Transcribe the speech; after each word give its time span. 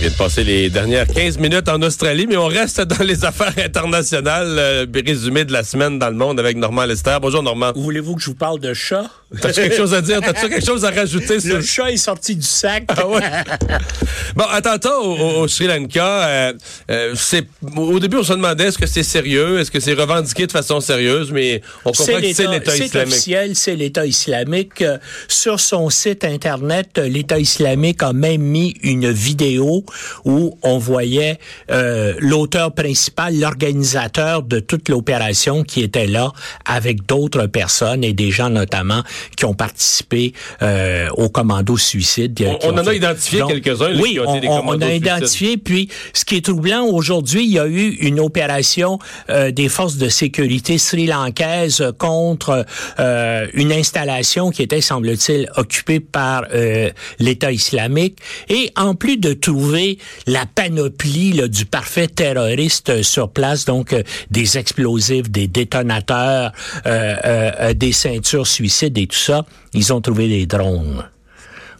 vient 0.00 0.08
de 0.08 0.14
passer 0.14 0.44
les 0.44 0.70
dernières 0.70 1.06
15 1.06 1.36
minutes 1.36 1.68
en 1.68 1.82
Australie, 1.82 2.26
mais 2.26 2.38
on 2.38 2.46
reste 2.46 2.80
dans 2.80 3.04
les 3.04 3.26
affaires 3.26 3.52
internationales. 3.62 4.56
Euh, 4.58 4.86
résumé 5.06 5.44
de 5.44 5.52
la 5.52 5.62
semaine 5.62 5.98
dans 5.98 6.08
le 6.08 6.14
monde 6.14 6.40
avec 6.40 6.56
Normand 6.56 6.86
Lester. 6.86 7.18
Bonjour 7.20 7.42
Normand. 7.42 7.72
Voulez-vous 7.76 8.14
que 8.14 8.22
je 8.22 8.26
vous 8.26 8.34
parle 8.34 8.60
de 8.60 8.72
chat? 8.72 9.10
T'as-tu 9.40 9.60
quelque 9.60 9.76
chose 9.76 9.94
à 9.94 10.00
dire? 10.00 10.20
T'as-tu 10.20 10.48
quelque 10.48 10.66
chose 10.66 10.84
à 10.84 10.90
rajouter? 10.90 11.38
Le 11.44 11.60
chat 11.62 11.92
est 11.92 11.96
sorti 11.96 12.34
du 12.34 12.46
sac. 12.46 12.84
Ah 12.88 13.06
ouais. 13.06 13.20
bon, 14.34 14.44
attentat 14.44 14.98
au, 14.98 15.42
au, 15.42 15.48
Sri 15.48 15.68
Lanka, 15.68 16.04
euh, 16.04 16.52
euh, 16.90 17.14
c'est 17.14 17.46
au 17.76 18.00
début 18.00 18.16
on 18.18 18.22
se 18.24 18.32
demandait 18.32 18.64
est-ce 18.64 18.78
que 18.78 18.86
c'est 18.86 19.04
sérieux, 19.04 19.60
est-ce 19.60 19.70
que 19.70 19.78
c'est 19.78 19.94
revendiqué 19.94 20.46
de 20.46 20.52
façon 20.52 20.80
sérieuse, 20.80 21.30
mais 21.30 21.62
on 21.84 21.92
comprend 21.92 22.20
que 22.20 22.32
c'est 22.32 22.48
l'État 22.48 22.74
islamique. 22.76 22.90
C'est 22.92 23.02
officiel, 23.02 23.56
c'est 23.56 23.76
l'État 23.76 24.06
islamique. 24.06 24.84
Sur 25.28 25.60
son 25.60 25.90
site 25.90 26.24
internet, 26.24 26.98
l'État 26.98 27.38
islamique 27.38 28.02
a 28.02 28.12
même 28.12 28.42
mis 28.42 28.74
une 28.82 29.10
vidéo 29.10 29.84
où 30.24 30.58
on 30.62 30.78
voyait 30.78 31.38
euh, 31.70 32.14
l'auteur 32.18 32.72
principal, 32.74 33.38
l'organisateur 33.38 34.42
de 34.42 34.58
toute 34.58 34.88
l'opération 34.88 35.62
qui 35.62 35.82
était 35.82 36.06
là 36.06 36.32
avec 36.64 37.06
d'autres 37.06 37.46
personnes 37.46 38.02
et 38.02 38.12
des 38.12 38.30
gens 38.32 38.50
notamment 38.50 39.02
qui 39.36 39.44
ont 39.44 39.54
participé 39.54 40.32
euh, 40.62 41.08
au 41.16 41.28
commando 41.28 41.76
suicide. 41.76 42.38
On, 42.62 42.78
en 42.78 42.86
a 42.86 42.94
identifié 42.94 43.42
quelques-uns. 43.46 43.98
Oui, 44.00 44.12
qui 44.12 44.20
ont 44.20 44.28
on, 44.28 44.36
été 44.36 44.46
des 44.46 44.48
on 44.48 44.80
a 44.80 44.92
identifié. 44.92 45.56
Puis, 45.56 45.88
ce 46.12 46.24
qui 46.24 46.36
est 46.36 46.44
troublant 46.44 46.84
aujourd'hui, 46.84 47.44
il 47.44 47.52
y 47.52 47.58
a 47.58 47.66
eu 47.66 47.90
une 48.00 48.20
opération 48.20 48.98
euh, 49.28 49.50
des 49.50 49.68
forces 49.68 49.96
de 49.96 50.08
sécurité 50.08 50.78
sri-lankaises 50.78 51.92
contre 51.98 52.64
euh, 52.98 53.46
une 53.54 53.72
installation 53.72 54.50
qui 54.50 54.62
était, 54.62 54.80
semble-t-il, 54.80 55.50
occupée 55.56 56.00
par 56.00 56.46
euh, 56.52 56.90
l'État 57.18 57.52
islamique. 57.52 58.18
Et 58.48 58.70
en 58.76 58.94
plus 58.94 59.16
de 59.16 59.32
trouver 59.32 59.98
la 60.26 60.46
panoplie 60.46 61.32
là, 61.32 61.48
du 61.48 61.66
parfait 61.66 62.08
terroriste 62.08 63.02
sur 63.02 63.30
place, 63.30 63.64
donc 63.64 63.92
euh, 63.92 64.02
des 64.30 64.58
explosifs, 64.58 65.30
des 65.30 65.46
détonateurs, 65.46 66.52
euh, 66.86 67.16
euh, 67.24 67.74
des 67.74 67.92
ceintures 67.92 68.46
suicides 68.46 68.96
et 68.98 69.06
tout 69.10 69.18
ça, 69.18 69.44
ils 69.74 69.92
ont 69.92 70.00
trouvé 70.00 70.28
des 70.28 70.46
drones. 70.46 71.04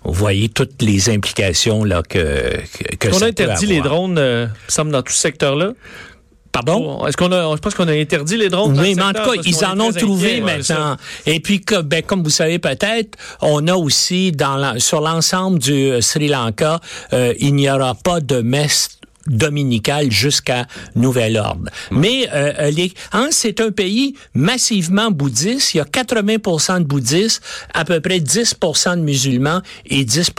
Vous 0.05 0.13
voyez 0.15 0.49
toutes 0.49 0.81
les 0.83 1.11
implications 1.11 1.85
là 1.85 2.03
que, 2.03 2.57
que, 2.99 3.09
On 3.09 3.19
ça 3.19 3.27
a 3.27 3.29
interdit 3.29 3.67
les 3.67 3.81
drones, 3.83 4.17
euh, 4.19 4.47
semble 4.69 4.91
dans 4.93 5.03
tout 5.03 5.13
ce 5.13 5.19
secteur-là? 5.19 5.73
Pardon? 6.53 7.07
Est-ce 7.07 7.17
qu'on 7.17 7.31
a, 7.31 7.55
je 7.55 7.61
pense 7.61 7.75
qu'on 7.75 7.87
a 7.87 7.93
interdit 7.93 8.37
les 8.37 8.49
drones. 8.49 8.75
dans 8.75 8.83
Oui, 8.83 8.91
le 8.91 8.97
mais 8.97 9.03
en 9.03 9.13
tout 9.13 9.23
cas, 9.31 9.41
ils 9.45 9.65
en 9.65 9.79
ont 9.79 9.93
trouvé 9.93 10.41
inquiets, 10.41 10.43
ouais, 10.43 10.63
c'est 10.63 10.75
maintenant. 10.75 10.97
Et 11.27 11.39
puis, 11.39 11.61
que, 11.61 11.81
ben, 11.81 12.03
comme 12.03 12.25
vous 12.25 12.31
savez 12.31 12.59
peut-être, 12.59 13.17
on 13.41 13.69
a 13.69 13.75
aussi 13.75 14.33
dans 14.33 14.57
la- 14.57 14.81
sur 14.81 15.01
l'ensemble 15.01 15.61
du 15.61 15.73
euh, 15.93 16.01
Sri 16.01 16.27
Lanka, 16.29 16.81
euh, 17.13 17.35
il 17.39 17.55
n'y 17.55 17.71
aura 17.71 17.95
pas 17.95 18.21
de 18.21 18.41
messe 18.41 18.99
dominicale 19.27 20.11
jusqu'à 20.11 20.67
nouvel 20.95 21.37
ordre. 21.37 21.71
Mais 21.91 22.29
euh, 22.33 22.53
euh, 22.59 22.71
les, 22.71 22.93
hein, 23.13 23.29
c'est 23.31 23.61
un 23.61 23.71
pays 23.71 24.15
massivement 24.35 25.11
bouddhiste. 25.11 25.75
Il 25.75 25.79
y 25.79 25.81
a 25.81 25.85
80 25.85 26.81
de 26.81 26.85
bouddhistes, 26.85 27.43
à 27.75 27.85
peu 27.85 28.01
près 28.01 28.21
10 28.21 28.57
de 28.61 29.01
musulmans 29.01 29.61
et 29.87 30.05
10 30.05 30.31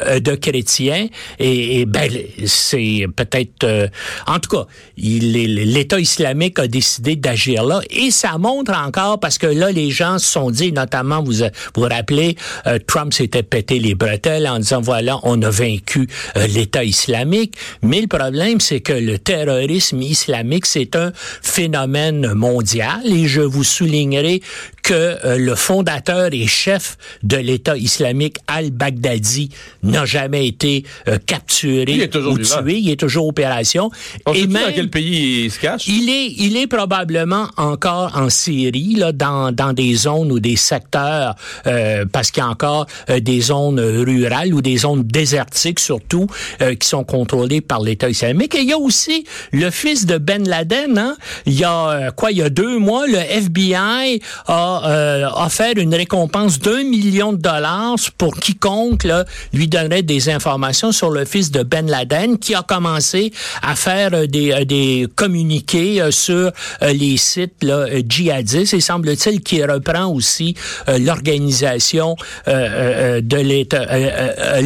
euh, 0.00 0.20
de 0.20 0.34
chrétiens. 0.34 1.08
Et, 1.38 1.80
et 1.80 1.86
ben, 1.86 2.10
c'est 2.46 3.06
peut-être... 3.16 3.64
euh, 3.64 3.88
en 4.26 4.38
tout 4.38 4.50
cas, 4.50 4.66
l'État 4.96 5.98
islamique 5.98 6.58
a 6.58 6.66
décidé 6.66 7.16
d'agir 7.16 7.64
là. 7.64 7.80
Et 7.90 8.10
ça 8.10 8.38
montre 8.38 8.72
encore, 8.72 9.18
parce 9.20 9.38
que 9.38 9.46
là, 9.46 9.72
les 9.72 9.90
gens 9.90 10.18
se 10.18 10.26
sont 10.26 10.50
dit, 10.50 10.72
notamment, 10.72 11.22
vous 11.22 11.30
vous, 11.30 11.44
vous 11.74 11.82
rappelez, 11.82 12.36
euh, 12.66 12.78
Trump 12.86 13.12
s'était 13.12 13.42
pété 13.42 13.78
les 13.78 13.94
bretelles 13.94 14.46
en 14.46 14.58
disant, 14.58 14.80
voilà, 14.80 15.18
on 15.22 15.40
a 15.42 15.50
vaincu 15.50 16.08
euh, 16.36 16.46
l'État 16.46 16.84
islamique. 16.84 17.54
Mais 17.82 17.89
le 17.98 18.06
problème, 18.06 18.60
c'est 18.60 18.80
que 18.80 18.92
le 18.92 19.18
terrorisme 19.18 20.00
islamique, 20.02 20.66
c'est 20.66 20.94
un 20.94 21.12
phénomène 21.42 22.34
mondial. 22.34 23.00
Et 23.04 23.26
je 23.26 23.40
vous 23.40 23.64
soulignerai 23.64 24.42
que 24.90 25.24
euh, 25.24 25.36
le 25.38 25.54
fondateur 25.54 26.30
et 26.32 26.48
chef 26.48 26.96
de 27.22 27.36
l'État 27.36 27.76
islamique, 27.76 28.38
al-Baghdadi, 28.48 29.50
n'a 29.84 30.04
jamais 30.04 30.48
été 30.48 30.84
euh, 31.06 31.16
capturé 31.24 31.92
Il 31.92 32.02
est 32.02 32.08
toujours 32.08 32.32
ou 32.32 32.36
vivant. 32.36 32.62
tué. 32.62 32.78
Il 32.78 32.90
est 32.90 32.98
toujours 32.98 33.28
opération. 33.28 33.92
On 34.26 34.32
et 34.34 34.48
dans 34.48 34.58
quel 34.74 34.90
pays 34.90 35.44
il 35.44 35.50
se 35.52 35.60
cache? 35.60 35.86
il 35.86 36.10
est, 36.10 36.32
il 36.38 36.56
est 36.56 36.66
probablement 36.66 37.46
encore 37.56 38.16
en 38.16 38.30
Syrie, 38.30 38.94
là, 38.96 39.12
dans, 39.12 39.52
dans 39.52 39.72
des 39.72 39.94
zones 39.94 40.32
ou 40.32 40.40
des 40.40 40.56
secteurs, 40.56 41.36
euh, 41.68 42.04
parce 42.10 42.32
qu'il 42.32 42.42
y 42.42 42.46
a 42.46 42.48
encore 42.48 42.86
euh, 43.10 43.20
des 43.20 43.40
zones 43.42 43.78
rurales 43.78 44.52
ou 44.52 44.60
des 44.60 44.78
zones 44.78 45.04
désertiques 45.04 45.78
surtout, 45.78 46.26
euh, 46.62 46.74
qui 46.74 46.88
sont 46.88 47.04
contrôlées 47.04 47.60
par 47.60 47.80
l'État 47.80 48.08
islamique. 48.10 48.56
Et 48.56 48.62
il 48.62 48.68
y 48.68 48.72
a 48.72 48.78
aussi 48.78 49.24
le 49.52 49.70
fils 49.70 50.04
de 50.06 50.18
Ben 50.18 50.48
Laden. 50.48 50.98
Hein? 50.98 51.16
Il 51.46 51.52
y 51.54 51.62
a 51.62 51.90
euh, 51.90 52.10
quoi? 52.10 52.32
Il 52.32 52.38
y 52.38 52.42
a 52.42 52.50
deux 52.50 52.78
mois, 52.78 53.06
le 53.06 53.18
FBI 53.18 54.20
a 54.48 54.79
euh, 54.84 55.28
offert 55.34 55.72
une 55.76 55.94
récompense 55.94 56.58
d'un 56.58 56.84
million 56.84 57.32
de 57.32 57.38
dollars 57.38 57.96
pour 58.18 58.34
quiconque 58.36 59.06
lui 59.52 59.68
donnerait 59.68 60.02
des 60.02 60.28
informations 60.28 60.92
sur 60.92 61.10
le 61.10 61.24
fils 61.24 61.50
de 61.50 61.62
Ben 61.62 61.88
Laden, 61.90 62.38
qui 62.38 62.54
a 62.54 62.62
commencé 62.62 63.32
à 63.62 63.76
faire 63.76 64.10
euh, 64.12 64.26
des, 64.26 64.52
euh, 64.52 64.64
des 64.64 65.06
communiqués 65.14 66.00
sur 66.10 66.52
les 66.82 67.16
sites 67.16 67.62
là, 67.62 67.86
djihadistes. 68.06 68.74
Et 68.74 68.80
semble-t-il 68.80 69.40
qu'il 69.40 69.64
reprend 69.70 70.06
aussi 70.06 70.54
l'organisation 70.86 72.16
de 72.46 73.38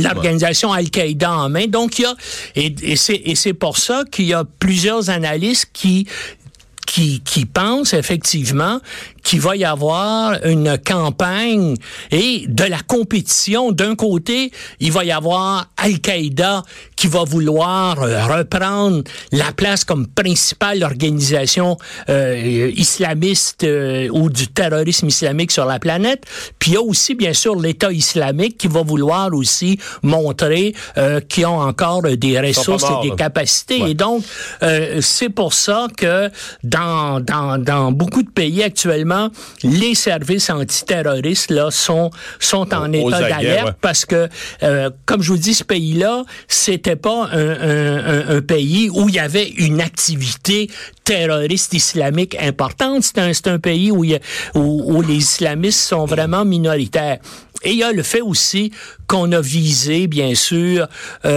l'organisation 0.03 0.73
Al-Qaïda 0.73 1.33
en 1.33 1.49
main. 1.49 1.67
Donc 1.67 1.99
il 1.99 2.03
y 2.03 2.07
a 2.07 2.15
et, 2.55 2.97
c'est 2.97 3.21
et 3.25 3.35
c'est 3.35 3.55
pour 3.55 3.79
ça 3.79 4.05
qu'il 4.11 4.27
y 4.27 4.35
a 4.35 4.45
plusieurs 4.59 5.11
analystes 5.11 5.71
qui, 5.73 6.07
qui 6.87 7.47
pensent 7.47 7.95
effectivement 7.95 8.81
qu'il 9.25 9.41
va 9.41 9.57
y 9.57 9.65
avoir 9.65 10.37
une 10.45 10.79
campagne 10.79 11.77
et 12.13 12.45
de 12.47 12.65
la 12.65 12.81
compétition. 12.87 13.73
D'un 13.73 13.97
côté, 13.97 14.53
il 14.81 14.93
va 14.93 15.05
y 15.05 15.11
avoir 15.11 15.69
Al-Qaïda 15.79 16.63
qui 16.95 17.09
va 17.09 17.25
vouloir 17.25 18.01
euh, 18.03 18.25
reprendre 18.27 19.03
la 19.33 19.51
place 19.53 19.85
comme 19.85 20.07
principale 20.07 20.85
organisation 20.85 21.77
euh, 22.09 22.71
islamiste 22.77 23.65
euh, 23.65 24.09
ou 24.13 24.31
du 24.31 24.49
terrorisme 24.49 25.09
islamique 25.09 25.51
sur 25.51 25.65
la 25.65 25.79
planète. 25.79 26.25
Puis 26.59 26.73
il 26.73 26.75
y 26.75 26.77
a 26.77 26.83
aussi, 26.83 27.15
bien 27.15 27.33
sûr, 27.33 27.59
l'État 27.59 27.91
islamique 27.93 28.59
qui 28.59 28.69
va 28.69 28.83
vouloir 28.83 29.33
aussi 29.33 29.79
montrer 30.03 30.75
euh, 30.99 31.21
qu'ils 31.21 31.47
ont 31.47 31.61
encore 31.61 32.03
des 32.03 32.39
ressources 32.41 32.85
et 32.85 33.09
des 33.09 33.17
capacités. 33.17 33.83
Ouais. 33.83 33.93
Et 33.93 33.95
donc, 33.95 34.23
euh, 34.63 35.01
c'est 35.01 35.31
pour 35.31 35.55
ça 35.55 35.89
que 35.97 36.31
dans, 36.63 37.21
dans, 37.21 37.59
dans 37.59 37.91
beaucoup 37.91 38.23
de 38.23 38.31
pays 38.31 38.63
actuellement, 38.63 39.14
les 39.63 39.95
services 39.95 40.51
antiterroristes 40.51 41.51
là 41.51 41.71
sont 41.71 42.11
sont 42.39 42.73
en 42.75 42.89
Aux 42.93 43.09
état 43.09 43.21
d'alerte 43.29 43.67
ouais. 43.67 43.73
parce 43.81 44.05
que, 44.05 44.29
euh, 44.63 44.91
comme 45.07 45.23
je 45.23 45.31
vous 45.33 45.39
dis, 45.39 45.55
ce 45.55 45.65
pays-là, 45.65 46.25
c'était 46.49 46.97
pas 46.97 47.29
un, 47.33 47.49
un- 47.49 48.05
un- 48.07 48.37
un 48.37 48.41
pays 48.43 48.91
où 48.93 49.09
il 49.09 49.15
y 49.15 49.19
avait 49.19 49.49
une 49.49 49.81
activité 49.81 50.71
terroriste 51.05 51.75
islamique 51.75 52.37
importante. 52.41 53.03
C'est 53.03 53.19
un, 53.19 53.33
un 53.55 53.59
pays 53.59 53.91
où, 53.91 54.05
il 54.05 54.11
y 54.11 54.15
a- 54.15 54.21
où, 54.55 54.95
où 54.97 55.03
les 55.03 55.17
islamistes 55.17 55.81
sont 55.81 56.05
vraiment 56.07 56.45
minoritaires. 56.45 57.19
Et 57.65 57.71
il 57.73 57.79
y 57.79 57.83
a 57.83 57.93
le 57.93 58.03
fait 58.03 58.21
aussi 58.21 58.71
qu'on 59.07 59.33
a 59.33 59.41
visé, 59.41 60.07
bien 60.07 60.35
sûr, 60.35 60.87
euh, 61.25 61.29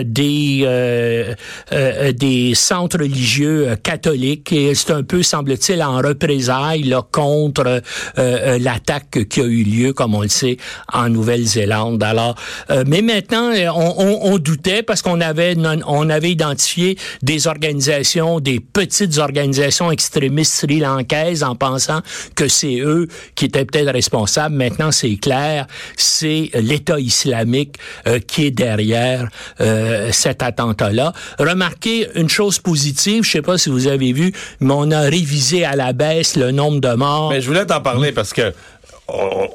euh, 0.00 0.02
des 0.04 0.62
euh, 0.64 1.34
euh, 1.72 2.12
des 2.12 2.54
centres 2.54 2.98
religieux 2.98 3.68
euh, 3.68 3.76
catholiques. 3.76 4.52
Et 4.52 4.74
c'est 4.74 4.92
un 4.92 5.02
peu, 5.02 5.22
semble-t-il, 5.22 5.82
en 5.82 5.98
représailles 5.98 6.84
là, 6.84 7.02
contre 7.10 7.66
euh, 7.66 7.80
euh, 8.18 8.58
l'attaque 8.58 9.28
qui 9.28 9.40
a 9.40 9.44
eu 9.44 9.62
lieu, 9.64 9.92
comme 9.92 10.14
on 10.14 10.22
le 10.22 10.28
sait, 10.28 10.56
en 10.92 11.08
Nouvelle-Zélande. 11.08 12.02
Alors, 12.02 12.34
euh, 12.70 12.84
mais 12.86 13.02
maintenant, 13.02 13.50
euh, 13.52 13.68
on, 13.74 13.94
on- 13.98 14.32
on 14.32 14.38
doutait 14.38 14.82
parce 14.82 15.02
qu'on 15.02 15.20
avait 15.20 15.54
on 15.86 16.08
avait 16.10 16.30
identifié 16.30 16.96
des 17.22 17.46
organisations, 17.46 18.40
des 18.40 18.60
petites 18.60 19.18
organisations 19.18 19.90
extrémistes 19.90 20.54
sri-lankaises 20.54 21.42
en 21.42 21.54
pensant 21.56 22.00
que 22.34 22.48
c'est 22.48 22.78
eux 22.80 23.08
qui 23.34 23.46
étaient 23.46 23.64
peut-être 23.64 23.90
responsables. 23.92 24.54
Maintenant, 24.54 24.92
c'est 24.92 25.16
clair, 25.16 25.61
c'est 25.96 26.50
l'État 26.54 26.98
islamique 27.00 27.76
euh, 28.06 28.18
qui 28.18 28.46
est 28.46 28.50
derrière 28.50 29.28
euh, 29.60 30.10
cet 30.12 30.42
attentat-là. 30.42 31.12
Remarquez 31.38 32.08
une 32.14 32.28
chose 32.28 32.58
positive, 32.58 33.24
je 33.24 33.30
sais 33.30 33.42
pas 33.42 33.58
si 33.58 33.68
vous 33.70 33.86
avez 33.86 34.12
vu, 34.12 34.32
mais 34.60 34.74
on 34.76 34.90
a 34.90 35.00
révisé 35.00 35.64
à 35.64 35.76
la 35.76 35.92
baisse 35.92 36.36
le 36.36 36.50
nombre 36.50 36.80
de 36.80 36.94
morts. 36.94 37.30
Mais 37.30 37.40
je 37.40 37.46
voulais 37.46 37.66
t'en 37.66 37.80
parler 37.80 38.12
parce 38.12 38.32
que 38.32 38.52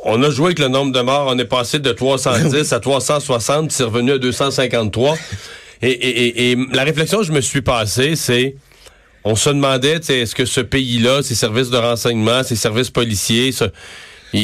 on, 0.06 0.22
a 0.24 0.30
joué 0.30 0.48
avec 0.48 0.60
le 0.60 0.68
nombre 0.68 0.92
de 0.92 1.02
morts. 1.02 1.28
On 1.34 1.38
est 1.40 1.46
passé 1.46 1.80
de 1.80 1.92
310 1.94 2.74
à 2.74 2.80
360, 2.80 3.68
puis 3.68 3.76
c'est 3.76 3.84
revenu 3.84 4.12
à 4.12 4.18
253. 4.18 5.18
Et, 5.82 5.90
et- 5.90 6.28
et- 6.28 6.52
et 6.52 6.58
la 6.74 6.84
réflexion 6.84 7.20
que 7.20 7.24
je 7.26 7.32
me 7.32 7.42
suis 7.42 7.62
passée, 7.62 8.16
c'est 8.16 8.56
on 9.24 9.36
se 9.36 9.50
demandait, 9.50 10.00
est-ce 10.08 10.36
que 10.36 10.46
ce 10.46 10.62
pays-là, 10.62 11.22
ses 11.22 11.36
services 11.36 11.70
de 11.70 11.78
renseignement, 11.78 12.44
ses 12.44 12.56
services 12.56 12.90
policiers, 12.90 13.52
ce- 13.52 13.66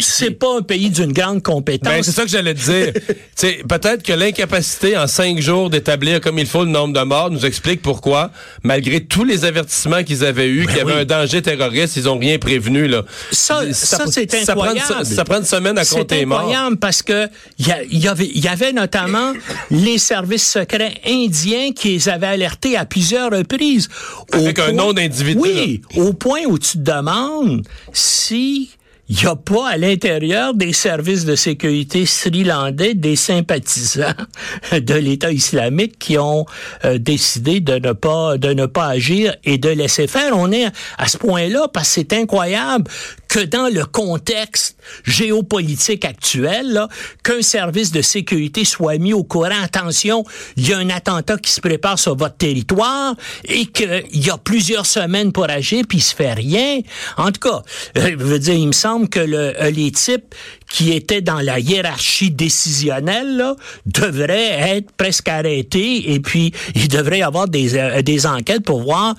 C'est 0.01 0.31
pas 0.31 0.57
un 0.57 0.61
pays 0.61 0.89
d'une 0.89 1.11
grande 1.11 1.43
compétence. 1.43 1.91
Ben, 1.91 2.03
c'est 2.03 2.11
ça 2.11 2.23
que 2.23 2.29
j'allais 2.29 2.53
te 2.53 2.59
dire. 2.59 2.93
Peut-être 3.67 4.03
que 4.03 4.13
l'incapacité 4.13 4.97
en 4.97 5.07
cinq 5.07 5.39
jours 5.39 5.69
d'établir 5.69 6.21
comme 6.21 6.39
il 6.39 6.45
faut 6.45 6.63
le 6.63 6.71
nombre 6.71 6.93
de 6.93 7.05
morts 7.05 7.29
nous 7.29 7.45
explique 7.45 7.81
pourquoi, 7.81 8.31
malgré 8.63 9.03
tous 9.03 9.23
les 9.23 9.45
avertissements 9.45 10.03
qu'ils 10.03 10.23
avaient 10.23 10.47
eus, 10.47 10.65
qu'il 10.67 10.77
y 10.77 10.81
avait 10.81 10.93
un 10.93 11.05
danger 11.05 11.41
terroriste, 11.41 11.97
ils 11.97 12.07
ont 12.07 12.17
rien 12.17 12.37
prévenu. 12.37 12.87
Là. 12.87 13.03
Ça, 13.31 13.61
ça, 13.73 14.05
c'est 14.09 14.33
incroyable. 14.33 14.79
Ça 14.79 14.93
prend, 14.93 15.03
ça 15.03 15.23
prend, 15.25 15.37
une 15.39 15.45
semaine 15.45 15.77
à 15.77 15.85
compter 15.85 16.19
les 16.19 16.25
morts. 16.25 16.39
C'est 16.39 16.45
incroyable 16.45 16.77
parce 16.77 17.01
que 17.01 17.27
il 17.59 17.67
y, 17.91 17.97
y, 17.97 18.07
avait, 18.07 18.27
y 18.27 18.47
avait 18.47 18.73
notamment 18.73 19.33
les 19.69 19.97
services 19.97 20.49
secrets 20.49 20.93
indiens 21.05 21.71
qui 21.71 21.89
les 21.89 22.09
avaient 22.09 22.27
alertés 22.27 22.77
à 22.77 22.85
plusieurs 22.85 23.31
reprises. 23.31 23.89
Avec 24.31 24.59
un 24.59 24.71
nom 24.71 24.93
d'individu. 24.93 25.39
Oui, 25.39 25.81
au 25.95 26.13
point 26.13 26.41
où 26.47 26.57
tu 26.57 26.77
te 26.77 26.91
demandes 26.91 27.63
si 27.91 28.71
il 29.09 29.17
n'y 29.17 29.25
a 29.25 29.35
pas 29.35 29.69
à 29.69 29.77
l'intérieur 29.77 30.53
des 30.53 30.71
services 30.71 31.25
de 31.25 31.35
sécurité 31.35 32.05
sri-landais 32.05 32.93
des 32.93 33.17
sympathisants 33.17 34.13
de 34.71 34.93
l'État 34.93 35.31
islamique 35.31 35.99
qui 35.99 36.17
ont 36.17 36.45
euh, 36.85 36.97
décidé 36.97 37.59
de 37.59 37.79
ne 37.79 37.91
pas 37.91 38.37
de 38.37 38.53
ne 38.53 38.65
pas 38.65 38.87
agir 38.87 39.35
et 39.43 39.57
de 39.57 39.69
laisser 39.69 40.07
faire. 40.07 40.37
On 40.37 40.51
est 40.51 40.67
à 40.97 41.07
ce 41.07 41.17
point-là 41.17 41.67
parce 41.73 41.89
que 41.89 41.93
c'est 41.95 42.13
incroyable 42.13 42.85
que 43.33 43.39
dans 43.39 43.67
le 43.67 43.83
contexte 43.85 44.77
géopolitique 45.05 46.05
actuel, 46.05 46.85
qu'un 47.23 47.41
service 47.41 47.91
de 47.91 48.03
sécurité 48.03 48.63
soit 48.63 48.99
mis 48.99 49.13
au 49.13 49.23
courant. 49.23 49.49
Attention, 49.63 50.23
il 50.55 50.69
y 50.69 50.73
a 50.73 50.77
un 50.77 50.91
attentat 50.91 51.39
qui 51.39 51.51
se 51.51 51.59
prépare 51.59 51.97
sur 51.97 52.15
votre 52.15 52.37
territoire 52.37 53.15
et 53.45 53.65
qu'il 53.65 54.03
y 54.13 54.29
a 54.29 54.37
plusieurs 54.37 54.85
semaines 54.85 55.31
pour 55.31 55.49
agir 55.49 55.83
puis 55.89 55.97
il 55.97 56.01
se 56.01 56.13
fait 56.13 56.33
rien. 56.33 56.81
En 57.17 57.31
tout 57.31 57.39
cas, 57.39 57.63
euh, 57.97 58.11
je 58.11 58.23
veux 58.23 58.37
dire, 58.37 58.53
il 58.53 58.67
me 58.67 58.71
semble 58.71 59.09
que 59.09 59.21
le, 59.21 59.59
euh, 59.59 59.71
les 59.71 59.89
types 59.89 60.35
qui 60.69 60.91
étaient 60.91 61.21
dans 61.21 61.39
la 61.39 61.59
hiérarchie 61.59 62.29
décisionnelle 62.29 63.35
là, 63.35 63.55
devraient 63.87 64.77
être 64.77 64.91
presque 64.91 65.27
arrêtés 65.27 66.13
et 66.13 66.19
puis 66.19 66.53
il 66.75 66.87
devrait 66.87 67.19
y 67.19 67.23
avoir 67.23 67.47
des, 67.47 67.75
euh, 67.77 68.03
des 68.03 68.27
enquêtes 68.27 68.63
pour 68.63 68.83
voir 68.83 69.15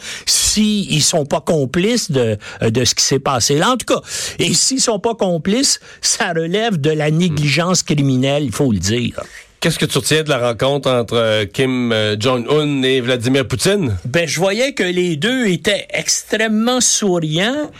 s'ils 0.54 0.92
ils 0.92 1.02
sont 1.02 1.26
pas 1.26 1.40
complices 1.40 2.10
de, 2.10 2.38
de 2.62 2.84
ce 2.84 2.94
qui 2.94 3.04
s'est 3.04 3.18
passé 3.18 3.56
là. 3.56 3.70
En 3.70 3.76
tout 3.76 3.86
cas, 3.86 4.00
et 4.38 4.54
s'ils 4.54 4.80
sont 4.80 4.98
pas 4.98 5.14
complices, 5.14 5.80
ça 6.00 6.32
relève 6.32 6.80
de 6.80 6.90
la 6.90 7.10
négligence 7.10 7.82
criminelle, 7.82 8.44
il 8.44 8.52
faut 8.52 8.72
le 8.72 8.78
dire. 8.78 9.20
Qu'est-ce 9.60 9.78
que 9.78 9.86
tu 9.86 9.96
retiens 9.96 10.22
de 10.22 10.28
la 10.28 10.48
rencontre 10.48 10.90
entre 10.90 11.16
euh, 11.16 11.46
Kim 11.46 11.90
euh, 11.90 12.16
Jong-un 12.20 12.82
et 12.82 13.00
Vladimir 13.00 13.48
Poutine? 13.48 13.96
Ben, 14.04 14.28
je 14.28 14.38
voyais 14.38 14.74
que 14.74 14.82
les 14.82 15.16
deux 15.16 15.46
étaient 15.46 15.86
extrêmement 15.88 16.82
souriants 16.82 17.70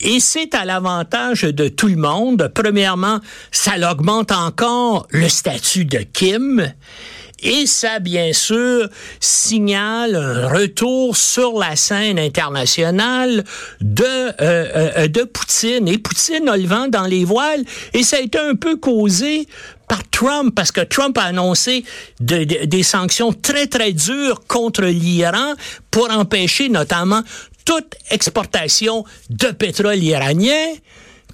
et 0.00 0.20
c'est 0.20 0.54
à 0.54 0.64
l'avantage 0.64 1.42
de 1.42 1.68
tout 1.68 1.88
le 1.88 1.96
monde. 1.96 2.50
Premièrement, 2.54 3.20
ça 3.52 3.72
augmente 3.92 4.32
encore 4.32 5.06
le 5.10 5.28
statut 5.28 5.84
de 5.84 5.98
Kim. 5.98 6.72
Et 7.42 7.66
ça, 7.66 7.98
bien 7.98 8.32
sûr, 8.32 8.88
signale 9.20 10.16
un 10.16 10.48
retour 10.48 11.16
sur 11.16 11.58
la 11.58 11.76
scène 11.76 12.18
internationale 12.18 13.44
de, 13.80 14.04
euh, 14.04 14.32
euh, 14.40 15.08
de 15.08 15.24
Poutine. 15.24 15.88
Et 15.88 15.98
Poutine 15.98 16.48
a 16.48 16.56
le 16.56 16.66
vent 16.66 16.88
dans 16.88 17.04
les 17.04 17.24
voiles. 17.24 17.64
Et 17.92 18.02
ça 18.02 18.16
a 18.16 18.20
été 18.20 18.38
un 18.38 18.54
peu 18.54 18.76
causé 18.76 19.46
par 19.88 20.08
Trump, 20.10 20.54
parce 20.54 20.72
que 20.72 20.80
Trump 20.80 21.18
a 21.18 21.24
annoncé 21.24 21.84
des 22.18 22.82
sanctions 22.82 23.34
très, 23.34 23.66
très 23.66 23.92
dures 23.92 24.46
contre 24.46 24.84
l'Iran 24.84 25.54
pour 25.90 26.10
empêcher 26.10 26.70
notamment 26.70 27.22
toute 27.66 27.94
exportation 28.10 29.04
de 29.28 29.48
pétrole 29.48 30.02
iranien. 30.02 30.72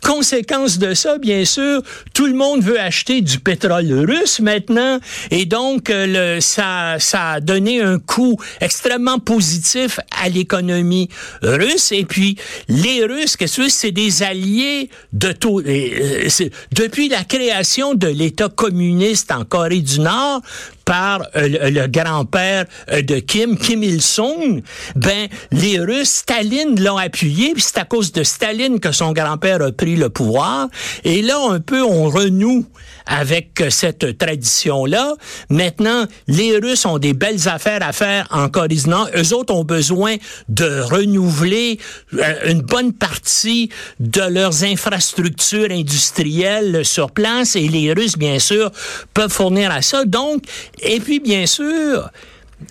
Conséquence 0.02 0.78
de 0.78 0.94
ça, 0.94 1.18
bien 1.18 1.44
sûr, 1.44 1.82
tout 2.14 2.26
le 2.26 2.34
monde 2.34 2.62
veut 2.62 2.80
acheter 2.80 3.20
du 3.20 3.38
pétrole 3.38 3.92
russe 3.92 4.40
maintenant, 4.40 4.98
et 5.30 5.44
donc 5.44 5.90
euh, 5.90 6.36
le, 6.36 6.40
ça, 6.40 6.96
ça 6.98 7.32
a 7.32 7.40
donné 7.40 7.80
un 7.82 7.98
coup 7.98 8.38
extrêmement 8.60 9.18
positif 9.18 10.00
à 10.22 10.28
l'économie 10.28 11.08
russe. 11.42 11.92
Et 11.92 12.04
puis 12.04 12.36
les 12.68 13.04
Russes, 13.04 13.36
qu'est-ce 13.36 13.62
que 13.62 13.68
c'est 13.68 13.92
des 13.92 14.22
alliés 14.22 14.90
de 15.12 15.32
tout. 15.32 15.60
Euh, 15.60 16.28
depuis 16.72 17.08
la 17.08 17.24
création 17.24 17.94
de 17.94 18.08
l'État 18.08 18.48
communiste 18.48 19.32
en 19.32 19.44
Corée 19.44 19.80
du 19.80 20.00
Nord, 20.00 20.42
par 20.84 21.22
euh, 21.36 21.70
le, 21.70 21.86
grand-père 21.86 22.64
euh, 22.90 23.02
de 23.02 23.18
Kim, 23.18 23.56
Kim 23.56 23.82
Il-sung, 23.82 24.62
ben 24.96 25.28
les 25.52 25.78
Russes, 25.78 26.10
Staline 26.10 26.82
l'ont 26.82 26.96
appuyé, 26.96 27.52
puis 27.52 27.62
c'est 27.62 27.78
à 27.78 27.84
cause 27.84 28.12
de 28.12 28.22
Staline 28.22 28.80
que 28.80 28.92
son 28.92 29.12
grand-père 29.12 29.62
a 29.62 29.72
pris 29.72 29.96
le 29.96 30.08
pouvoir. 30.08 30.68
Et 31.04 31.22
là, 31.22 31.38
un 31.50 31.60
peu, 31.60 31.82
on 31.82 32.08
renoue 32.08 32.66
avec 33.06 33.60
euh, 33.60 33.70
cette 33.70 34.18
tradition-là. 34.18 35.14
Maintenant, 35.48 36.06
les 36.28 36.56
Russes 36.58 36.86
ont 36.86 36.98
des 36.98 37.12
belles 37.12 37.48
affaires 37.48 37.80
à 37.82 37.92
faire 37.92 38.26
en 38.30 38.48
Corée. 38.48 38.70
Eux 39.16 39.34
autres 39.34 39.52
ont 39.54 39.64
besoin 39.64 40.16
de 40.48 40.80
renouveler 40.80 41.78
une 42.46 42.60
bonne 42.60 42.92
partie 42.92 43.70
de 43.98 44.20
leurs 44.20 44.62
infrastructures 44.64 45.70
industrielles 45.70 46.84
sur 46.84 47.10
place 47.10 47.56
et 47.56 47.66
les 47.66 47.92
Russes, 47.92 48.16
bien 48.16 48.38
sûr, 48.38 48.70
peuvent 49.14 49.32
fournir 49.32 49.70
à 49.70 49.82
ça. 49.82 50.04
Donc, 50.04 50.44
et 50.82 51.00
puis, 51.00 51.20
bien 51.20 51.46
sûr, 51.46 52.10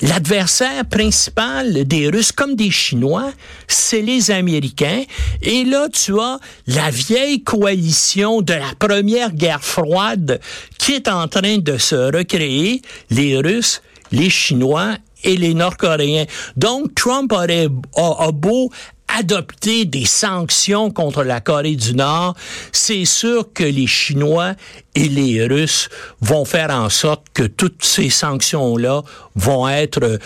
L'adversaire 0.02 0.86
principal 0.86 1.86
des 1.86 2.10
Russes 2.10 2.32
comme 2.32 2.56
des 2.56 2.70
Chinois, 2.70 3.32
c'est 3.68 4.02
les 4.02 4.30
Américains. 4.30 5.04
Et 5.42 5.64
là, 5.66 5.90
tu 5.90 6.18
as 6.20 6.40
la 6.68 6.92
vieille 6.92 7.44
coalition 7.44 8.42
de 8.42 8.54
la 8.54 8.72
première 8.78 9.34
guerre 9.34 9.64
froide 9.64 10.40
qui 10.78 10.94
est 10.94 11.08
en 11.08 11.28
train 11.28 11.58
de 11.58 11.78
se 11.78 11.96
recréer, 12.16 12.82
les 13.10 13.38
Russes, 13.40 13.82
les 14.12 14.30
Chinois 14.30 14.96
et 15.24 15.36
les 15.36 15.54
Nord-Coréens. 15.54 16.26
Donc, 16.56 16.94
Trump 16.96 17.34
aurait, 17.34 17.68
a 17.98 18.32
beau 18.32 18.72
adopter 19.18 19.86
des 19.86 20.06
sanctions 20.06 20.92
contre 20.92 21.24
la 21.24 21.42
Corée 21.42 21.76
du 21.76 21.96
Nord, 21.96 22.36
c'est 22.72 23.06
sûr 23.06 23.52
que 23.54 23.64
les 23.64 23.88
Chinois 23.88 24.54
et 24.96 25.10
les 25.10 25.46
Russes 25.46 25.90
vont 26.22 26.46
faire 26.46 26.70
en 26.70 26.90
sorte 26.90 27.28
que 27.34 27.44
toutes 27.44 27.84
ces 27.84 28.10
sanctions-là 28.10 29.04
vont 29.36 29.68
être 29.68 30.20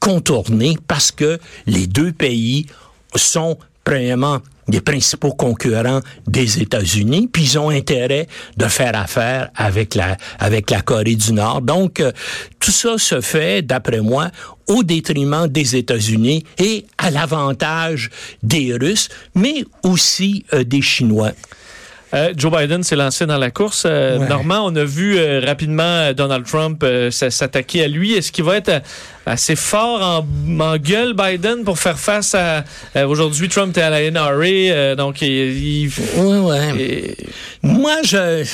contournées 0.00 0.76
parce 0.88 1.12
que 1.12 1.38
les 1.66 1.86
deux 1.86 2.12
pays 2.12 2.66
sont 3.14 3.58
premièrement 3.84 4.40
des 4.68 4.80
principaux 4.80 5.32
concurrents 5.32 6.00
des 6.26 6.60
États-Unis, 6.60 7.28
puis 7.32 7.42
ils 7.42 7.58
ont 7.58 7.70
intérêt 7.70 8.28
de 8.56 8.66
faire 8.66 8.96
affaire 8.96 9.50
avec 9.56 9.94
la 9.94 10.16
avec 10.38 10.70
la 10.70 10.82
Corée 10.82 11.16
du 11.16 11.32
Nord. 11.32 11.62
Donc 11.62 12.00
euh, 12.00 12.12
tout 12.60 12.70
ça 12.70 12.98
se 12.98 13.20
fait 13.20 13.62
d'après 13.62 14.00
moi 14.00 14.30
au 14.68 14.82
détriment 14.82 15.48
des 15.48 15.76
États-Unis 15.76 16.44
et 16.58 16.86
à 16.98 17.10
l'avantage 17.10 18.10
des 18.42 18.74
Russes, 18.74 19.08
mais 19.34 19.64
aussi 19.82 20.44
euh, 20.52 20.64
des 20.64 20.82
Chinois. 20.82 21.32
Euh, 22.14 22.32
Joe 22.36 22.52
Biden 22.52 22.82
s'est 22.82 22.96
lancé 22.96 23.26
dans 23.26 23.38
la 23.38 23.50
course. 23.50 23.84
Euh, 23.86 24.18
Normand, 24.18 24.66
on 24.66 24.76
a 24.76 24.84
vu 24.84 25.16
euh, 25.16 25.40
rapidement 25.44 26.12
Donald 26.12 26.44
Trump 26.44 26.84
s'attaquer 27.10 27.84
à 27.84 27.88
lui. 27.88 28.12
Est-ce 28.12 28.32
qu'il 28.32 28.44
va 28.44 28.56
être 28.56 28.82
assez 29.24 29.56
fort 29.56 30.02
en, 30.02 30.76
gueule, 30.76 31.14
Biden, 31.14 31.64
pour 31.64 31.78
faire 31.78 31.98
face 31.98 32.34
à... 32.34 32.64
Aujourd'hui, 33.06 33.48
Trump 33.48 33.76
est 33.76 33.82
à 33.82 33.90
la 33.90 34.10
NRA, 34.10 34.96
donc 34.96 35.22
il... 35.22 35.90
ouais, 36.16 36.38
ouais. 36.38 37.16
Moi, 37.62 37.96
je, 38.02 38.44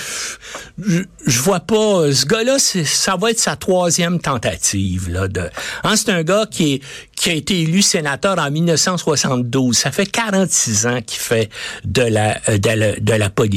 je, 1.27 1.41
vois 1.41 1.61
pas... 1.61 2.13
Ce 2.13 2.27
gars-là, 2.27 2.59
ça 2.59 3.17
va 3.17 3.31
être 3.31 3.39
sa 3.39 3.57
troisième 3.57 4.21
tentative. 4.21 5.11
Là, 5.11 5.27
de, 5.29 5.49
hein, 5.85 5.97
c'est 5.97 6.11
un 6.11 6.23
gars 6.23 6.45
qui, 6.51 6.75
est, 6.75 6.83
qui 7.19 7.31
a 7.31 7.35
été 7.35 7.61
élu 7.63 7.83
sénateur 7.83 8.39
en 8.39 8.51
1972. 8.51 9.77
Ça 9.77 9.93
fait 9.93 10.07
46 10.07 10.87
ans 10.87 11.01
qu'il 11.05 11.21
fait 11.21 11.51
de 11.85 12.03
la, 12.03 12.39
de 12.49 12.71
la, 12.71 13.01
de 13.01 13.13
la 13.13 13.31
politique 13.31 13.49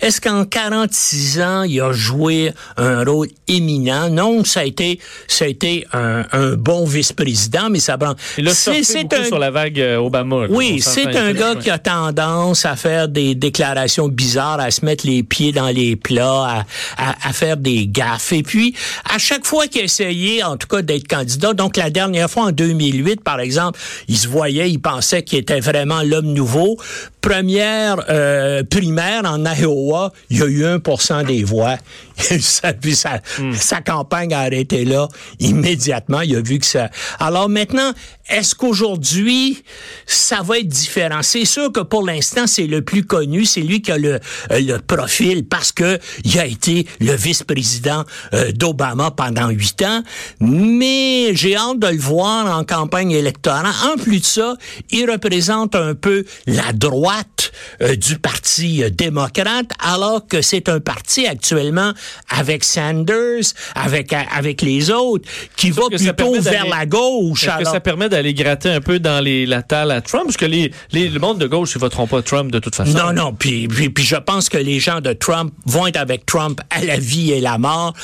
est-ce 0.00 0.20
qu'en 0.20 0.44
46 0.44 1.40
ans, 1.40 1.62
il 1.62 1.80
a 1.80 1.92
joué 1.92 2.52
un 2.76 3.04
rôle 3.04 3.28
éminent? 3.48 4.08
Non, 4.08 4.44
ça 4.44 4.60
a 4.60 4.64
été, 4.64 4.98
ça 5.26 5.44
a 5.44 5.48
été 5.48 5.86
un, 5.92 6.22
bon 6.56 6.84
vice-président, 6.84 7.68
mais 7.70 7.80
ça 7.80 7.98
prend... 7.98 8.14
Il 8.38 8.48
a 8.48 8.54
c'est 8.54 9.12
un... 9.12 9.24
sur 9.24 9.38
la 9.38 9.50
vague 9.50 9.80
euh, 9.80 9.96
Obama. 9.96 10.46
oui, 10.50 10.80
c'est 10.80 11.16
un 11.16 11.32
gars 11.32 11.54
qui 11.56 11.70
a 11.70 11.78
tendance 11.78 12.64
à 12.64 12.76
faire 12.76 13.08
des 13.08 13.34
déclarations 13.34 14.08
bizarres, 14.08 14.60
à 14.60 14.70
se 14.70 14.84
mettre 14.84 15.06
les 15.06 15.22
pieds 15.22 15.52
dans 15.52 15.68
les 15.68 15.96
plats, 15.96 16.64
à, 16.96 17.28
à, 17.28 17.32
faire 17.32 17.56
des 17.56 17.86
gaffes. 17.86 18.32
Et 18.32 18.42
puis, 18.42 18.74
à 19.04 19.18
chaque 19.18 19.44
fois 19.44 19.66
qu'il 19.66 19.82
a 19.82 19.84
essayé, 19.84 20.42
en 20.42 20.56
tout 20.56 20.68
cas, 20.68 20.82
d'être 20.82 21.08
candidat, 21.08 21.52
donc 21.54 21.76
la 21.76 21.90
dernière 21.90 22.30
fois 22.30 22.44
en 22.44 22.52
2008, 22.52 22.91
2008, 22.92 23.22
par 23.22 23.40
exemple, 23.40 23.78
il 24.08 24.16
se 24.16 24.28
voyait, 24.28 24.70
il 24.70 24.78
pensait 24.78 25.22
qu'il 25.22 25.38
était 25.38 25.60
vraiment 25.60 26.02
l'homme 26.02 26.32
nouveau. 26.32 26.76
Première 27.20 28.04
euh, 28.08 28.62
primaire 28.64 29.22
en 29.24 29.44
Iowa, 29.44 30.12
il 30.30 30.38
y 30.38 30.42
a 30.42 30.46
eu 30.46 30.64
1% 30.64 31.24
des 31.26 31.44
voix. 31.44 31.76
ça, 32.40 32.72
puis 32.72 32.94
sa, 32.94 33.20
hmm. 33.38 33.54
sa 33.54 33.80
campagne 33.80 34.34
a 34.34 34.40
arrêté 34.40 34.84
là 34.84 35.08
immédiatement. 35.40 36.20
Il 36.20 36.36
a 36.36 36.40
vu 36.40 36.58
que 36.58 36.66
ça. 36.66 36.90
Alors 37.18 37.48
maintenant, 37.48 37.92
est-ce 38.28 38.54
qu'aujourd'hui 38.54 39.62
ça 40.06 40.42
va 40.42 40.58
être 40.58 40.68
différent? 40.68 41.22
C'est 41.22 41.44
sûr 41.44 41.72
que 41.72 41.80
pour 41.80 42.04
l'instant 42.06 42.46
c'est 42.46 42.66
le 42.66 42.82
plus 42.82 43.04
connu, 43.04 43.44
c'est 43.44 43.60
lui 43.60 43.82
qui 43.82 43.90
a 43.90 43.98
le, 43.98 44.20
euh, 44.50 44.60
le 44.60 44.78
profil 44.78 45.44
parce 45.44 45.72
que 45.72 45.98
il 46.24 46.38
a 46.38 46.46
été 46.46 46.86
le 47.00 47.14
vice-président 47.14 48.04
euh, 48.32 48.52
d'Obama 48.52 49.10
pendant 49.10 49.48
huit 49.48 49.82
ans. 49.82 50.02
Mais 50.40 51.34
j'ai 51.34 51.56
hâte 51.56 51.80
de 51.80 51.88
le 51.88 51.98
voir 51.98 52.56
en 52.56 52.64
campagne 52.64 53.10
électorale. 53.10 53.66
En 53.66 53.96
plus 54.00 54.20
de 54.20 54.24
ça, 54.24 54.54
il 54.90 55.10
représente 55.10 55.74
un 55.74 55.94
peu 55.94 56.24
la 56.46 56.72
droite 56.72 57.52
euh, 57.80 57.96
du 57.96 58.18
parti 58.18 58.82
démocrate, 58.92 59.70
alors 59.80 60.26
que 60.26 60.42
c'est 60.42 60.68
un 60.68 60.80
parti 60.80 61.26
actuellement 61.26 61.92
avec 62.28 62.62
Sanders, 62.64 63.42
avec 63.74 64.12
avec 64.12 64.62
les 64.62 64.90
autres, 64.90 65.28
qui 65.56 65.70
va 65.70 65.82
plutôt 65.88 66.40
vers 66.40 66.66
la 66.66 66.86
gauche. 66.86 67.44
Est-ce 67.44 67.58
que 67.58 67.64
ça 67.64 67.80
permet 67.80 68.08
d'aller 68.12 68.34
gratter 68.34 68.70
un 68.70 68.80
peu 68.80 68.98
dans 68.98 69.22
les, 69.22 69.46
la 69.46 69.62
talle 69.62 69.90
à 69.90 70.00
Trump? 70.00 70.24
Parce 70.26 70.36
que 70.36 70.46
les, 70.46 70.72
les, 70.92 71.08
le 71.08 71.18
monde 71.18 71.38
de 71.38 71.46
gauche, 71.46 71.72
ils 71.74 71.80
voteront 71.80 72.06
pas 72.06 72.22
Trump 72.22 72.52
de 72.52 72.58
toute 72.58 72.74
façon. 72.74 72.92
Non, 72.92 73.12
non. 73.12 73.32
Puis, 73.32 73.68
puis, 73.68 73.90
puis, 73.90 74.04
je 74.04 74.16
pense 74.16 74.48
que 74.48 74.58
les 74.58 74.78
gens 74.80 75.00
de 75.00 75.12
Trump 75.12 75.52
vont 75.66 75.86
être 75.86 75.96
avec 75.96 76.26
Trump 76.26 76.60
à 76.70 76.82
la 76.84 76.98
vie 76.98 77.32
et 77.32 77.40
la 77.40 77.58
mort. 77.58 77.94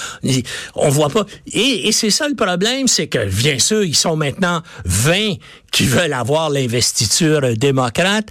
On 0.75 0.89
voit 0.89 1.11
pas. 1.11 1.25
Et, 1.53 1.89
et 1.89 1.93
c'est 1.93 2.11
ça 2.11 2.29
le 2.29 2.35
problème, 2.35 2.89
c'est 2.89 3.07
que, 3.07 3.25
bien 3.27 3.59
sûr, 3.59 3.85
ils 3.85 3.97
sont 3.97 4.17
maintenant 4.17 4.63
20 4.85 5.35
qui 5.71 5.85
veulent 5.85 6.13
avoir 6.13 6.51
l'investiture 6.51 7.43
démocrate. 7.57 8.29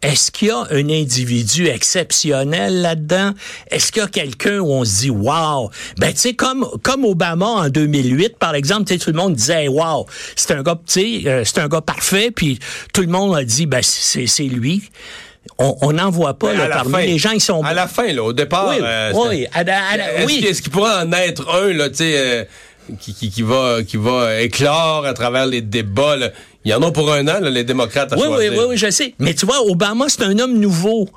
Est-ce 0.00 0.30
qu'il 0.30 0.48
y 0.48 0.50
a 0.52 0.64
un 0.70 0.88
individu 0.90 1.66
exceptionnel 1.66 2.82
là-dedans? 2.82 3.32
Est-ce 3.68 3.90
qu'il 3.90 4.02
y 4.02 4.04
a 4.04 4.08
quelqu'un 4.08 4.60
où 4.60 4.70
on 4.70 4.84
se 4.84 5.00
dit, 5.00 5.10
wow? 5.10 5.70
Ben, 5.98 6.12
tu 6.12 6.20
sais, 6.20 6.34
comme, 6.34 6.68
comme 6.84 7.04
Obama 7.04 7.46
en 7.46 7.68
2008, 7.68 8.38
par 8.38 8.54
exemple, 8.54 8.84
tu 8.84 8.94
sais, 8.94 9.00
tout 9.00 9.10
le 9.10 9.16
monde 9.16 9.34
disait, 9.34 9.66
wow, 9.66 10.06
c'est 10.36 10.52
un 10.52 10.62
gars, 10.62 10.78
tu 10.86 11.22
sais, 11.22 11.28
euh, 11.28 11.42
c'est 11.44 11.58
un 11.58 11.66
gars 11.66 11.80
parfait, 11.80 12.30
puis 12.30 12.60
tout 12.92 13.00
le 13.00 13.08
monde 13.08 13.36
a 13.36 13.42
dit, 13.42 13.66
ben, 13.66 13.80
c'est, 13.82 14.44
lui. 14.44 14.88
On 15.58 15.92
n'en 15.92 16.10
voit 16.10 16.38
pas 16.38 16.52
là, 16.52 16.68
parmi 16.68 16.92
fin, 16.92 17.00
les 17.00 17.18
gens 17.18 17.30
ils 17.30 17.40
sont 17.40 17.64
à 17.64 17.72
la 17.72 17.88
fin 17.88 18.12
là 18.12 18.22
au 18.22 18.34
départ 18.34 18.68
oui, 18.68 18.76
euh, 18.82 19.12
oui, 20.26 20.44
est-ce, 20.44 20.60
qu'il 20.60 20.70
pourrait 20.70 20.94
en 20.94 21.10
être 21.12 21.48
un 21.48 21.72
là 21.72 21.88
tu 21.88 21.96
sais 21.96 22.14
euh, 22.16 22.44
qui, 23.00 23.14
qui, 23.14 23.30
qui, 23.30 23.42
va 23.42 23.82
qui 23.82 23.96
va 23.96 24.40
éclore 24.42 25.06
à 25.06 25.14
travers 25.14 25.46
les 25.46 25.62
débats 25.62 26.16
là? 26.16 26.30
Il 26.64 26.72
y 26.72 26.74
en 26.74 26.82
a 26.82 26.90
pour 26.90 27.10
un 27.12 27.26
an, 27.28 27.40
les 27.40 27.64
démocrates 27.64 28.12
à 28.12 28.16
oui, 28.16 28.24
choisir. 28.24 28.52
Oui, 28.52 28.58
oui, 28.58 28.64
oui, 28.70 28.76
je 28.76 28.90
sais. 28.90 29.14
Mais 29.18 29.32
tu 29.32 29.46
vois, 29.46 29.62
Obama, 29.62 30.06
c'est 30.08 30.24
un 30.24 30.38
homme 30.38 30.58
nouveau. 30.58 31.08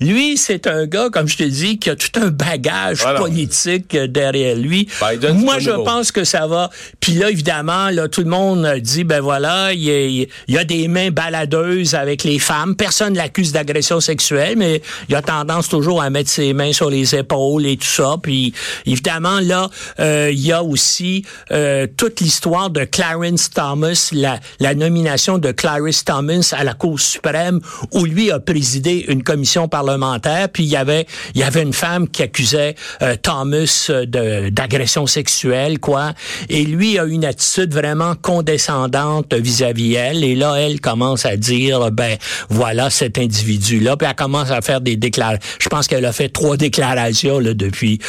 Lui, 0.00 0.36
c'est 0.36 0.66
un 0.66 0.86
gars, 0.86 1.08
comme 1.10 1.28
je 1.28 1.36
te 1.36 1.44
dis, 1.44 1.78
qui 1.78 1.88
a 1.88 1.96
tout 1.96 2.20
un 2.20 2.28
bagage 2.28 3.04
politique 3.16 3.96
derrière 3.96 4.56
lui. 4.56 4.88
Moi, 5.34 5.60
je 5.60 5.70
pense 5.70 6.12
que 6.12 6.24
ça 6.24 6.46
va. 6.46 6.70
Puis 7.08 7.16
là, 7.16 7.30
évidemment, 7.30 7.88
là, 7.88 8.06
tout 8.06 8.20
le 8.20 8.28
monde 8.28 8.68
dit, 8.82 9.02
ben 9.02 9.22
voilà, 9.22 9.72
il 9.72 10.28
y, 10.46 10.58
a 10.58 10.64
des 10.64 10.88
mains 10.88 11.10
baladeuses 11.10 11.94
avec 11.94 12.22
les 12.22 12.38
femmes. 12.38 12.76
Personne 12.76 13.14
l'accuse 13.14 13.50
d'agression 13.50 13.98
sexuelle, 13.98 14.58
mais 14.58 14.82
il 15.08 15.14
a 15.14 15.22
tendance 15.22 15.70
toujours 15.70 16.02
à 16.02 16.10
mettre 16.10 16.28
ses 16.28 16.52
mains 16.52 16.74
sur 16.74 16.90
les 16.90 17.14
épaules 17.14 17.64
et 17.64 17.78
tout 17.78 17.86
ça. 17.86 18.16
Puis 18.22 18.52
évidemment, 18.84 19.40
là, 19.40 19.70
euh, 20.00 20.28
il 20.30 20.38
y 20.38 20.52
a 20.52 20.62
aussi 20.62 21.24
euh, 21.50 21.86
toute 21.96 22.20
l'histoire 22.20 22.68
de 22.68 22.84
Clarence 22.84 23.48
Thomas, 23.48 24.10
la, 24.12 24.74
nomination 24.74 25.38
de 25.38 25.50
Clarence 25.50 26.04
Thomas 26.04 26.52
à 26.58 26.62
la 26.62 26.74
Cour 26.74 27.00
suprême, 27.00 27.60
où 27.92 28.04
lui 28.04 28.30
a 28.30 28.38
présidé 28.38 29.06
une 29.08 29.22
commission 29.22 29.66
parlementaire, 29.66 30.50
puis 30.50 30.64
il 30.64 30.68
y 30.68 30.76
avait 30.76 31.06
y 31.34 31.42
avait 31.42 31.62
une 31.62 31.72
femme 31.72 32.06
qui 32.06 32.22
accusait 32.22 32.74
euh, 33.00 33.16
Thomas 33.16 33.90
d'agression 34.06 35.06
sexuelle, 35.06 35.78
quoi, 35.78 36.12
et 36.50 36.64
lui 36.64 36.97
a 36.98 37.04
une 37.04 37.24
attitude 37.24 37.72
vraiment 37.72 38.14
condescendante 38.20 39.34
vis-à-vis 39.34 39.94
elle, 39.94 40.24
et 40.24 40.34
là 40.34 40.54
elle 40.56 40.80
commence 40.80 41.26
à 41.26 41.36
dire 41.36 41.90
ben 41.90 42.16
voilà 42.48 42.90
cet 42.90 43.18
individu-là, 43.18 43.96
puis 43.96 44.06
elle 44.08 44.16
commence 44.16 44.50
à 44.50 44.60
faire 44.60 44.80
des 44.80 44.96
déclarations. 44.96 45.40
Je 45.58 45.68
pense 45.68 45.86
qu'elle 45.86 46.04
a 46.04 46.12
fait 46.12 46.28
trois 46.28 46.56
déclarations 46.56 47.38
là, 47.38 47.54
depuis 47.54 48.00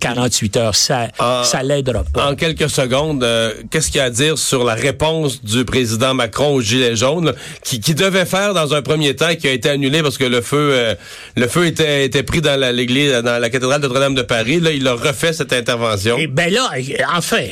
48 0.00 0.56
euh, 0.56 0.60
heures. 0.60 0.74
Ça 0.74 1.08
ça 1.44 1.62
l'aidera 1.62 2.04
pas. 2.04 2.30
En 2.30 2.34
quelques 2.34 2.70
secondes, 2.70 3.26
qu'est-ce 3.70 3.88
qu'il 3.88 3.98
y 3.98 4.00
a 4.00 4.04
à 4.04 4.10
dire 4.10 4.38
sur 4.38 4.64
la 4.64 4.74
réponse 4.74 5.42
du 5.42 5.64
président 5.64 6.14
Macron 6.14 6.54
au 6.54 6.60
gilet 6.60 6.96
jaune, 6.96 7.32
qui, 7.62 7.80
qui, 7.80 7.94
devait 7.94 8.24
faire 8.24 8.54
dans 8.54 8.74
un 8.74 8.82
premier 8.82 9.14
temps, 9.14 9.34
qui 9.34 9.48
a 9.48 9.52
été 9.52 9.68
annulé 9.70 10.02
parce 10.02 10.18
que 10.18 10.24
le 10.24 10.40
feu, 10.40 10.70
euh, 10.72 10.94
le 11.36 11.48
feu 11.48 11.66
était, 11.66 12.04
était 12.04 12.22
pris 12.22 12.40
dans 12.40 12.58
l'église, 12.74 13.12
dans 13.12 13.40
la 13.40 13.50
cathédrale 13.50 13.80
de 13.80 13.86
Notre-Dame 13.86 14.14
de 14.14 14.22
Paris. 14.22 14.60
Là, 14.60 14.72
il 14.72 14.86
a 14.86 14.94
refait 14.94 15.32
cette 15.32 15.52
intervention. 15.52 16.18
Et 16.18 16.22
eh 16.22 16.26
ben 16.26 16.52
là, 16.52 16.70
enfin, 17.16 17.44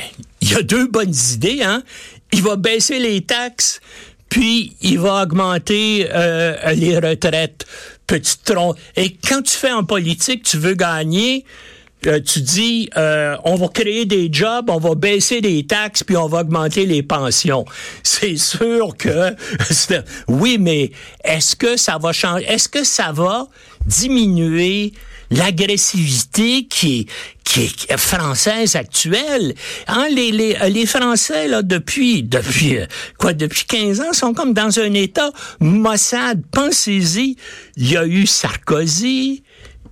il 0.42 0.50
y 0.50 0.54
a 0.54 0.62
deux 0.62 0.86
bonnes 0.86 1.14
idées. 1.32 1.62
Hein. 1.62 1.82
Il 2.32 2.42
va 2.42 2.56
baisser 2.56 2.98
les 2.98 3.22
taxes 3.22 3.80
puis 4.32 4.76
il 4.80 4.98
va 4.98 5.24
augmenter 5.24 6.08
euh, 6.10 6.72
les 6.72 6.98
retraites. 6.98 7.66
Petit 8.06 8.38
tronc. 8.42 8.74
Et 8.96 9.14
quand 9.14 9.42
tu 9.42 9.52
fais 9.52 9.70
en 9.70 9.84
politique, 9.84 10.42
tu 10.42 10.56
veux 10.56 10.72
gagner, 10.72 11.44
euh, 12.06 12.18
tu 12.18 12.40
dis 12.40 12.88
euh, 12.96 13.36
on 13.44 13.56
va 13.56 13.68
créer 13.68 14.06
des 14.06 14.30
jobs, 14.32 14.70
on 14.70 14.78
va 14.78 14.94
baisser 14.94 15.42
les 15.42 15.66
taxes, 15.66 16.02
puis 16.02 16.16
on 16.16 16.28
va 16.28 16.40
augmenter 16.40 16.86
les 16.86 17.02
pensions. 17.02 17.66
C'est 18.02 18.38
sûr 18.38 18.96
que 18.96 19.36
oui, 20.28 20.56
mais 20.58 20.92
est-ce 21.24 21.54
que 21.54 21.76
ça 21.76 21.98
va 21.98 22.12
changer 22.12 22.46
Est-ce 22.46 22.70
que 22.70 22.84
ça 22.84 23.12
va 23.12 23.48
diminuer 23.84 24.94
l'agressivité 25.32 26.66
qui 26.66 27.00
est, 27.00 27.06
qui 27.44 27.64
est 27.88 27.96
française 27.96 28.76
actuelle. 28.76 29.54
Hein, 29.88 30.06
les, 30.10 30.30
les, 30.30 30.56
les 30.70 30.86
Français, 30.86 31.48
là, 31.48 31.62
depuis, 31.62 32.22
depuis, 32.22 32.78
quoi, 33.18 33.32
depuis 33.32 33.64
15 33.64 34.00
ans, 34.00 34.12
sont 34.12 34.34
comme 34.34 34.54
dans 34.54 34.78
un 34.78 34.94
état 34.94 35.30
Mossad. 35.60 36.42
Pensez-y, 36.52 37.36
il 37.76 37.90
y 37.90 37.96
a 37.96 38.06
eu 38.06 38.26
Sarkozy, 38.26 39.42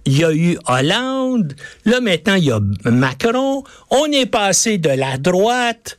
il 0.05 0.19
y 0.19 0.25
a 0.25 0.33
eu 0.33 0.59
Hollande, 0.67 1.55
là 1.85 2.01
maintenant 2.01 2.35
il 2.35 2.45
y 2.45 2.51
a 2.51 2.61
Macron, 2.85 3.65
on 3.91 4.07
est 4.07 4.27
passé 4.27 4.79
de 4.79 4.91
la 4.91 5.19
droite 5.19 5.99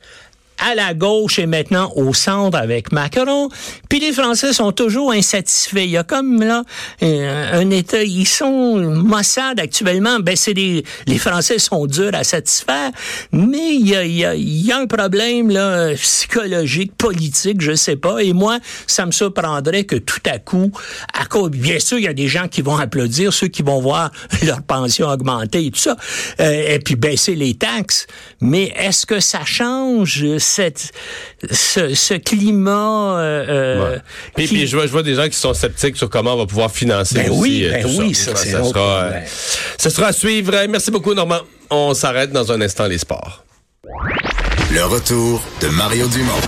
à 0.62 0.74
la 0.74 0.94
gauche 0.94 1.38
et 1.38 1.46
maintenant 1.46 1.92
au 1.96 2.14
centre 2.14 2.56
avec 2.56 2.92
Macron. 2.92 3.48
Puis 3.88 4.00
les 4.00 4.12
Français 4.12 4.52
sont 4.52 4.72
toujours 4.72 5.12
insatisfaits. 5.12 5.84
Il 5.84 5.90
y 5.90 5.96
a 5.96 6.04
comme 6.04 6.42
là 6.42 6.62
un, 7.00 7.70
État, 7.70 8.02
ils 8.02 8.26
sont 8.26 8.78
Mossad 8.78 9.58
actuellement. 9.58 10.20
Ben 10.20 10.36
c'est 10.36 10.54
les 10.54 10.84
les 11.06 11.18
Français 11.18 11.58
sont 11.58 11.86
durs 11.86 12.14
à 12.14 12.24
satisfaire, 12.24 12.90
mais 13.32 13.74
il 13.74 13.88
y 13.88 13.96
a, 13.96 14.04
y 14.04 14.24
a, 14.24 14.34
y 14.34 14.72
a 14.72 14.78
un 14.78 14.86
problème 14.86 15.50
là 15.50 15.94
psychologique, 15.94 16.96
politique, 16.96 17.60
je 17.60 17.74
sais 17.74 17.96
pas. 17.96 18.20
Et 18.20 18.32
moi, 18.32 18.58
ça 18.86 19.06
me 19.06 19.12
surprendrait 19.12 19.84
que 19.84 19.96
tout 19.96 20.20
à 20.26 20.38
coup, 20.38 20.70
à 21.12 21.24
cause, 21.24 21.50
bien 21.50 21.78
sûr, 21.78 21.98
il 21.98 22.04
y 22.04 22.08
a 22.08 22.14
des 22.14 22.28
gens 22.28 22.48
qui 22.48 22.62
vont 22.62 22.76
applaudir, 22.76 23.32
ceux 23.32 23.48
qui 23.48 23.62
vont 23.62 23.80
voir 23.80 24.10
leur 24.42 24.62
pension 24.62 25.08
augmenter 25.08 25.66
et 25.66 25.70
tout 25.70 25.80
ça, 25.80 25.96
euh, 26.40 26.74
et 26.74 26.78
puis 26.78 26.96
baisser 26.96 27.34
les 27.34 27.54
taxes. 27.54 28.06
Mais 28.40 28.72
est-ce 28.76 29.06
que 29.06 29.20
ça 29.20 29.44
change? 29.44 30.24
Cette, 30.52 30.92
ce, 31.50 32.14
climat. 32.14 33.18
Euh, 33.18 33.44
euh 33.48 33.98
puis, 34.34 34.66
je, 34.66 34.76
vois, 34.76 34.86
je 34.86 34.92
vois 34.92 35.02
des 35.02 35.14
gens 35.14 35.28
qui 35.28 35.36
sont 35.36 35.54
sceptiques 35.54 35.96
sur 35.96 36.10
comment 36.10 36.34
on 36.34 36.38
va 36.38 36.46
pouvoir 36.46 36.70
financer 36.70 37.14
ben 37.16 37.30
aussi, 37.30 37.40
oui, 37.40 37.64
euh, 37.64 37.82
ben 37.82 37.86
oui, 37.98 38.14
ça, 38.14 38.36
ça, 38.36 38.44
ça, 38.44 38.64
sera, 38.64 39.02
euh, 39.02 39.20
ça 39.78 39.90
sera 39.90 40.08
à 40.08 40.12
suivre. 40.12 40.52
Merci 40.68 40.90
beaucoup, 40.90 41.14
Normand. 41.14 41.40
On 41.70 41.94
s'arrête 41.94 42.32
dans 42.32 42.52
un 42.52 42.60
instant 42.60 42.86
les 42.86 42.98
sports. 42.98 43.44
Le 44.72 44.84
retour 44.84 45.42
de 45.60 45.68
Mario 45.68 46.06
Dumont. 46.08 46.40